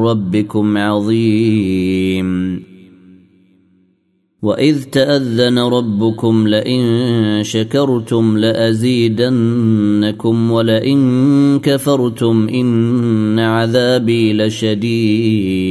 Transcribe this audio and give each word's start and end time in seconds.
ربكم 0.00 0.78
عظيم. 0.78 2.60
وإذ 4.42 4.82
تأذن 4.84 5.58
ربكم 5.58 6.48
لئن 6.48 7.42
شكرتم 7.42 8.38
لأزيدنكم 8.38 9.30
ولئن 10.50 11.58
كفرتم 11.58 12.48
إن 12.48 13.38
عذابي 13.38 14.32
لشديد. 14.32 15.70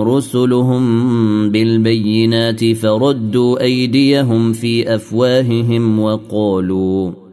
رسلهم 0.00 1.50
بالبينات 1.50 2.72
فردوا 2.72 3.60
أيديهم 3.62 4.52
في 4.52 4.94
أفواههم 4.94 6.00
وقالوا 6.00 7.29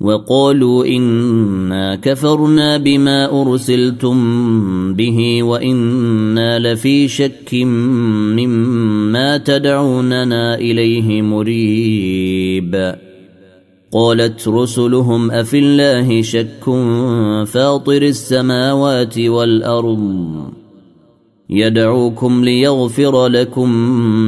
وقالوا 0.00 0.86
إنا 0.86 1.96
كفرنا 1.96 2.76
بما 2.76 3.42
أرسلتم 3.42 4.16
به 4.94 5.42
وإنا 5.42 6.58
لفي 6.58 7.08
شك 7.08 7.54
مما 8.34 9.36
تدعوننا 9.36 10.54
إليه 10.54 11.22
مريب. 11.22 12.94
قالت 13.92 14.48
رسلهم 14.48 15.30
أفي 15.30 15.58
الله 15.58 16.22
شك 16.22 16.64
فاطر 17.46 18.02
السماوات 18.02 19.18
والأرض؟ 19.18 20.55
يدعوكم 21.50 22.44
ليغفر 22.44 23.26
لكم 23.26 23.70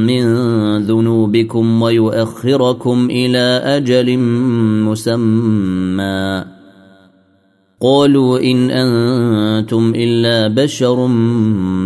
من 0.07 0.23
ذنوبكم 0.77 1.81
ويؤخركم 1.81 3.07
إلى 3.11 3.61
أجل 3.65 4.17
مسمى. 4.87 6.43
قالوا 7.81 8.39
إن 8.39 8.71
أنتم 8.71 9.93
إلا 9.95 10.47
بشر 10.47 11.07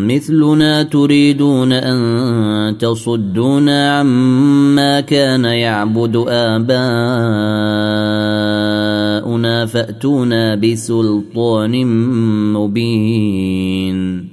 مثلنا 0.10 0.84
تريدون 0.84 1.74
أن 1.74 2.78
تصدونا 2.78 4.00
عما 4.00 5.02
كان 5.02 5.46
يعبد 5.46 6.16
آباؤنا 6.28 6.66
فأتونا 9.66 10.56
بسلطان 10.56 11.86
مبين. 12.54 14.33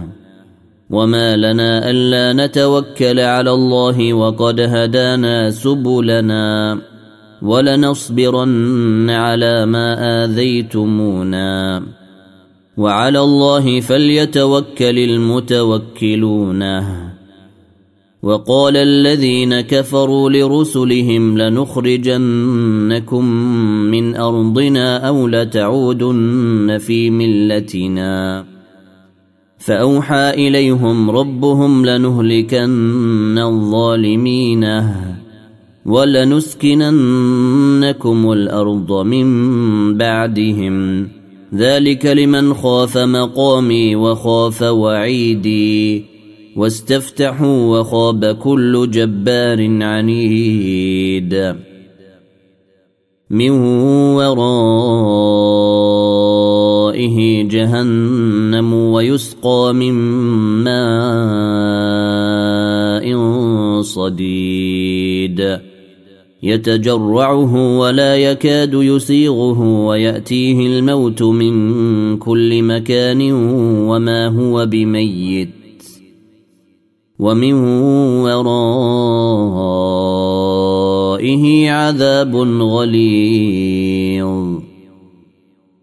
وما 0.91 1.37
لنا 1.37 1.89
الا 1.89 2.45
نتوكل 2.45 3.19
على 3.19 3.51
الله 3.51 4.13
وقد 4.13 4.59
هدانا 4.59 5.51
سبلنا 5.51 6.77
ولنصبرن 7.41 9.09
على 9.09 9.65
ما 9.65 10.23
اذيتمونا 10.23 11.83
وعلى 12.77 13.19
الله 13.19 13.79
فليتوكل 13.79 14.99
المتوكلون 14.99 16.63
وقال 18.23 18.77
الذين 18.77 19.61
كفروا 19.61 20.29
لرسلهم 20.29 21.37
لنخرجنكم 21.37 23.25
من 23.91 24.15
ارضنا 24.15 25.07
أو 25.07 25.27
لتعودن 25.27 26.77
في 26.81 27.09
ملتنا 27.09 28.50
فأوحى 29.65 30.29
إليهم 30.29 31.11
ربهم 31.11 31.85
لنهلكن 31.85 33.37
الظالمين 33.37 34.65
ولنسكننكم 35.85 38.31
الأرض 38.31 38.91
من 38.91 39.97
بعدهم. 39.97 41.07
ذلك 41.55 42.05
لمن 42.05 42.53
خاف 42.53 42.97
مقامي 42.97 43.95
وخاف 43.95 44.61
وعيدي. 44.61 46.05
واستفتحوا 46.57 47.79
وخاب 47.79 48.25
كل 48.25 48.91
جبار 48.91 49.83
عنيد. 49.83 51.55
من 53.29 53.51
ورائه 56.91 57.43
جهنم 57.47 58.73
ويسقى 58.73 59.73
من 59.73 59.93
ماء 60.63 60.81
صديد 63.81 65.59
يتجرعه 66.43 67.77
ولا 67.79 68.15
يكاد 68.15 68.73
يسيغه 68.73 69.85
وياتيه 69.85 70.67
الموت 70.67 71.23
من 71.23 72.17
كل 72.17 72.63
مكان 72.63 73.31
وما 73.87 74.27
هو 74.27 74.65
بميت 74.65 75.49
ومن 77.19 77.53
ورائه 78.23 79.61
عذاب 81.71 82.35
غليظ 82.61 84.50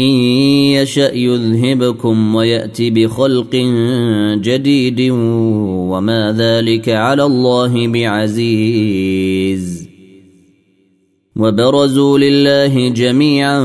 إن 0.00 0.14
يشأ 0.74 1.12
يذهبكم 1.14 2.34
ويأت 2.34 2.82
بخلق 2.82 3.56
جديد 4.42 5.10
وما 5.90 6.34
ذلك 6.38 6.88
على 6.88 7.24
الله 7.24 7.88
بعزيز. 7.88 9.84
وبرزوا 11.36 12.18
لله 12.18 12.88
جميعا 12.88 13.60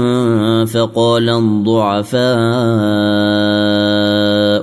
فقال 0.66 1.30
الضعفاء 1.30 2.30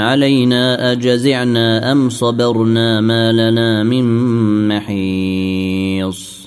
علينا 0.00 0.92
أجزعنا 0.92 1.92
أم 1.92 2.10
صبرنا 2.10 3.00
ما 3.00 3.32
لنا 3.32 3.82
من 3.82 4.04
محيص. 4.68 6.46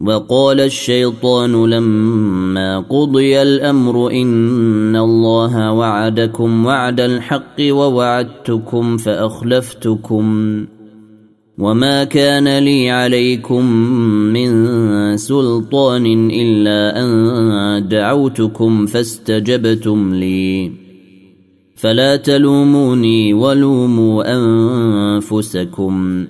وقال 0.00 0.60
الشيطان 0.60 1.64
لما 1.70 2.78
قضي 2.78 3.42
الأمر 3.42 4.10
إن 4.10 4.96
الله 4.96 5.72
وعدكم 5.72 6.66
وعد 6.66 7.00
الحق 7.00 7.56
ووعدتكم 7.60 8.96
فأخلفتكم. 8.96 10.66
وما 11.58 12.04
كان 12.04 12.58
لي 12.58 12.90
عليكم 12.90 13.66
من 14.32 15.16
سلطان 15.16 16.30
إلا 16.30 17.04
أن 17.04 17.88
دعوتكم 17.88 18.86
فاستجبتم 18.86 20.14
لي. 20.14 20.81
فلا 21.82 22.16
تلوموني 22.16 23.34
ولوموا 23.34 24.36
أنفسكم. 24.36 26.24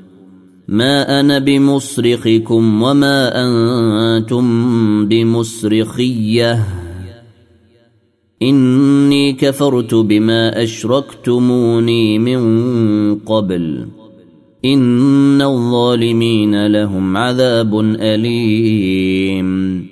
ما 0.68 1.20
أنا 1.20 1.38
بمصرخكم 1.38 2.82
وما 2.82 3.30
أنتم 3.34 5.08
بمصرخية. 5.08 6.66
إني 8.42 9.32
كفرت 9.32 9.94
بما 9.94 10.62
أشركتموني 10.62 12.18
من 12.18 12.40
قبل. 13.18 13.86
إن 14.64 15.42
الظالمين 15.42 16.66
لهم 16.66 17.16
عذاب 17.16 17.80
أليم. 17.80 19.91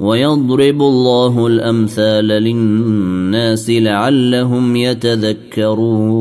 ويضرب 0.00 0.82
الله 0.82 1.46
الأمثال 1.46 2.26
للناس 2.26 3.70
لعلهم 3.70 4.76
يتذكرون. 4.76 6.16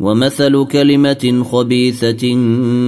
ومثل 0.00 0.64
كلمة 0.64 1.44
خبيثة 1.52 2.36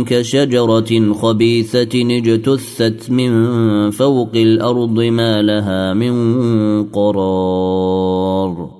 كشجرة 0.06 1.12
خبيثة 1.12 2.16
اجتثت 2.18 3.10
من 3.10 3.90
فوق 3.90 4.30
الأرض 4.34 5.00
ما 5.00 5.42
لها 5.42 5.94
من 5.94 6.84
قرار. 6.84 8.70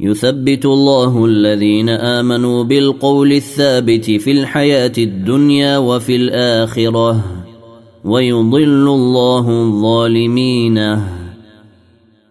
يثبت 0.00 0.64
الله 0.64 1.24
الذين 1.24 1.88
آمنوا 1.88 2.64
بالقول 2.64 3.32
الثابت 3.32 4.10
في 4.10 4.30
الحياة 4.30 4.92
الدنيا 4.98 5.78
وفي 5.78 6.16
الآخرة. 6.16 7.39
ويضل 8.04 8.88
الله 8.88 9.62
الظالمين. 9.62 10.98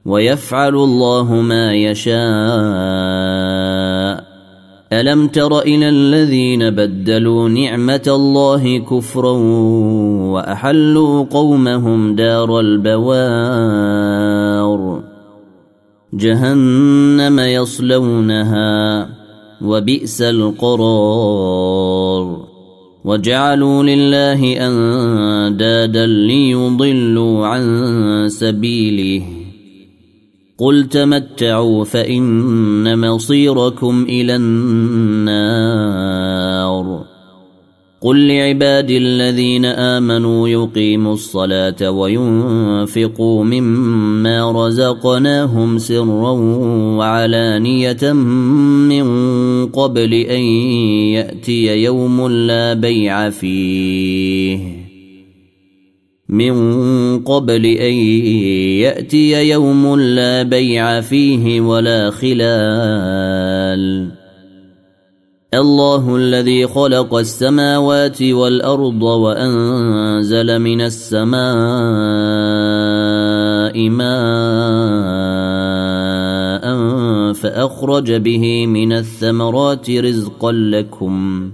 ويفعل 0.06 0.76
الله 0.76 1.34
ما 1.34 1.74
يشاء. 1.74 2.20
ألم 4.94 5.28
تر 5.28 5.60
إلى 5.60 5.90
الذين 5.90 6.70
بدلوا 6.70 7.50
نعمة 7.50 8.04
الله 8.08 8.78
كفرا 8.78 9.32
وأحلوا 10.34 11.24
قومهم 11.24 12.16
دار 12.16 12.60
البوار؟ 12.60 14.00
جهنم 16.14 17.40
يصلونها 17.40 19.10
وبئس 19.62 20.22
القرار. 20.22 21.99
وجعلوا 23.06 23.84
لله 23.84 24.68
أندادا 24.68 26.06
ليضلوا 26.06 27.48
عن 27.48 28.26
سبيله. 28.30 29.24
قل 30.58 30.90
تمتعوا 30.90 31.84
فإن 31.84 33.10
مصيركم 33.10 34.06
إلى 34.10 34.36
النار. 34.36 35.70
قل 38.02 38.28
لعبادي 38.28 38.98
الذين 38.98 39.66
امنوا 39.66 40.50
يقيموا 40.50 41.14
الصلاه 41.14 41.92
وينفقوا 41.92 43.44
مما 43.44 44.52
رزقناهم 44.52 45.78
سرا 45.78 46.32
وعلانيه 46.98 48.14
من 48.14 49.06
قبل 49.66 50.14
ان 50.14 50.42
ياتي 51.14 51.84
يوم 51.84 52.28
لا 52.28 52.74
بيع 52.74 53.30
فيه 53.30 54.60
من 56.30 56.54
قبل 57.20 57.66
ان 57.66 57.94
ياتي 58.84 59.50
يوم 59.50 60.00
لا 60.00 60.44
بيع 60.44 61.02
فيه 61.02 61.62
ولا 61.62 62.12
خلال 62.12 63.40
الله 65.54 66.16
الذي 66.16 66.68
خلق 66.68 67.16
السماوات 67.16 68.22
والأرض 68.22 69.02
وأنزل 69.02 70.60
من 70.60 70.82
السماء 70.82 71.40
ماء 73.90 74.20
فأخرج 77.34 78.12
به 78.12 78.68
من 78.68 78.94
الثمرات 78.94 79.90
رزقا 79.90 80.52
لكم 80.52 81.50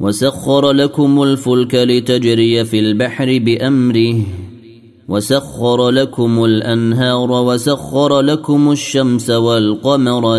وسخر 0.00 0.72
لكم 0.72 1.22
الفلك 1.22 1.74
لتجري 1.74 2.64
في 2.64 2.78
البحر 2.78 3.38
بأمره 3.38 4.16
وسخر 5.08 5.90
لكم 5.90 6.44
الأنهار 6.44 7.30
وسخر 7.30 8.20
لكم 8.20 8.72
الشمس 8.72 9.30
والقمر 9.30 10.38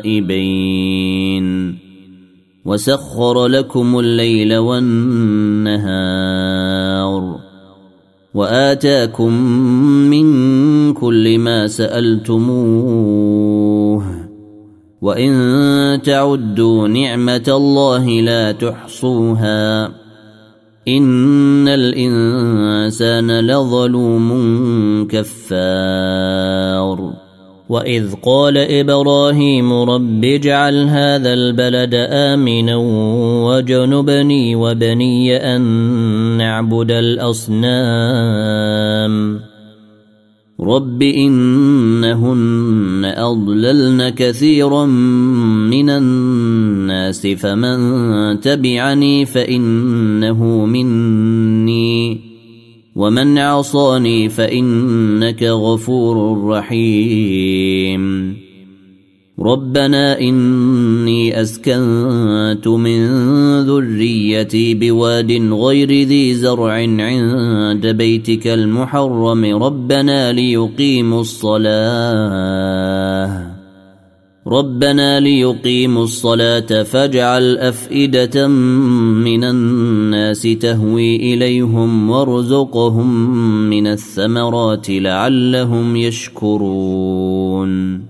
دائبين 0.00 1.78
وسخر 2.64 3.46
لكم 3.46 3.98
الليل 3.98 4.56
والنهار. 4.56 5.80
وآتاكم 8.34 9.32
من 10.10 10.92
كل 10.92 11.38
ما 11.38 11.66
سألتموه. 11.66 13.10
وإن 15.02 16.02
تعدوا 16.02 16.88
نعمة 16.88 17.44
الله 17.48 18.20
لا 18.20 18.52
تحصوها. 18.52 19.86
إن 20.88 21.68
الإنسان 21.68 23.40
لظلوم 23.40 24.28
كفار. 25.10 27.19
وإذ 27.70 28.14
قال 28.22 28.58
إبراهيم 28.58 29.72
رب 29.72 30.24
اجعل 30.24 30.74
هذا 30.74 31.32
البلد 31.32 31.94
آمنا 32.10 32.76
وجنبني 33.46 34.56
وبني 34.56 35.36
أن 35.56 35.62
نعبد 36.38 36.90
الأصنام. 36.90 37.70
رب 40.60 41.02
إنهن 41.02 43.12
أضللن 43.16 44.08
كثيرا 44.08 44.86
من 45.70 45.90
الناس 45.90 47.26
فمن 47.26 48.40
تبعني 48.40 49.26
فإنه 49.26 50.66
مني. 50.66 52.29
ومن 52.96 53.38
عصاني 53.38 54.28
فإنك 54.28 55.42
غفور 55.42 56.46
رحيم. 56.48 58.36
ربنا 59.40 60.20
إني 60.20 61.42
أسكنت 61.42 62.68
من 62.68 63.06
ذريتي 63.60 64.74
بواد 64.74 65.32
غير 65.52 65.90
ذي 65.90 66.34
زرع 66.34 66.72
عند 66.72 67.86
بيتك 67.86 68.46
المحرم. 68.46 69.44
ربنا 69.62 70.32
ليقيموا 70.32 71.20
الصلاة. 71.20 72.89
ربنا 74.46 75.20
ليقيموا 75.20 76.04
الصلاة 76.04 76.82
فاجعل 76.82 77.58
أفئدة 77.58 78.48
من 78.48 79.44
الناس 79.44 80.42
تهوي 80.42 81.16
إليهم 81.16 82.10
وارزقهم 82.10 83.30
من 83.70 83.86
الثمرات 83.86 84.90
لعلهم 84.90 85.96
يشكرون. 85.96 88.02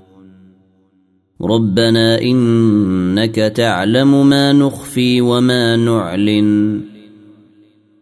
ربنا 1.43 2.23
إنك 2.23 3.35
تعلم 3.35 4.29
ما 4.29 4.53
نخفي 4.53 5.21
وما 5.21 5.77
نعلن. 5.77 6.81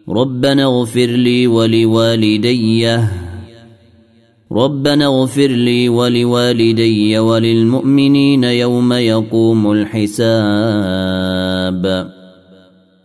ربنا 0.08 0.64
اغفر 0.64 1.06
لي 1.06 1.46
ولوالديه 1.46 3.12
ربنا 4.52 5.06
اغفر 5.06 5.46
لي 5.46 5.88
ولوالدي 5.88 7.18
وللمؤمنين 7.18 8.44
يوم 8.44 8.92
يقوم 8.92 9.72
الحساب. 9.72 11.15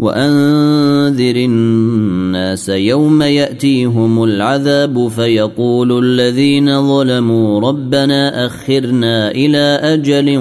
وانذر 0.00 1.36
الناس 1.36 2.68
يوم 2.68 3.22
ياتيهم 3.22 4.24
العذاب 4.24 5.08
فيقول 5.08 6.04
الذين 6.04 6.88
ظلموا 6.88 7.60
ربنا 7.60 8.46
اخرنا 8.46 9.30
إلى 9.30 9.78
أجل 9.82 10.38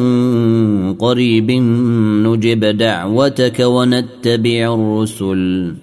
قريب 1.00 1.52
نجب 2.26 2.66
دعوتك 2.78 3.60
ونتبع 3.60 4.74
الرسل 4.74 5.74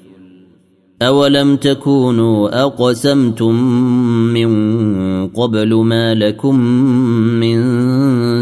أولم 1.02 1.56
تكونوا 1.56 2.62
أقسمتم 2.62 3.54
من 4.33 5.28
قبل 5.28 5.75
ما 5.75 6.14
لكم 6.14 6.61
من 7.40 7.56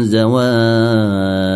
زوال 0.03 1.55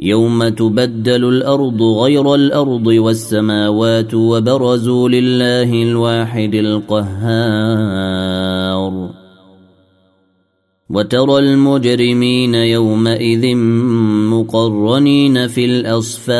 يوم 0.00 0.48
تبدل 0.48 1.24
الأرض 1.24 1.82
غير 1.82 2.34
الأرض 2.34 2.86
والسماوات 2.86 4.14
وبرزوا 4.14 5.08
لله 5.08 5.82
الواحد 5.82 6.54
القهار 6.54 8.06
وترى 10.90 11.38
المجرمين 11.38 12.54
يومئذ 12.54 13.56
مقرنين 14.30 15.48
في 15.48 15.64
الاصفاد 15.64 16.36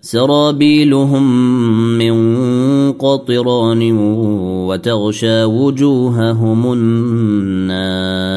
سرابيلهم 0.00 1.48
من 1.98 2.16
قطران 2.92 3.92
وتغشى 4.68 5.44
وجوههم 5.44 6.72
النار 6.72 8.36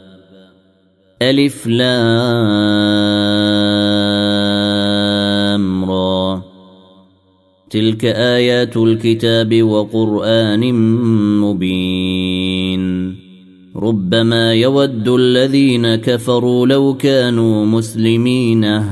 ألف 1.21 1.67
لام 1.67 1.91
را. 5.85 6.41
تلك 7.69 8.05
آيات 8.05 8.77
الكتاب 8.77 9.63
وقرآن 9.63 10.73
مبين. 11.39 13.15
ربما 13.75 14.53
يود 14.53 15.07
الذين 15.07 15.95
كفروا 15.95 16.67
لو 16.67 16.93
كانوا 16.93 17.65
مسلمين. 17.65 18.85